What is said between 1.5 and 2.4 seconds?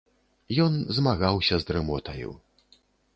з дрымотаю.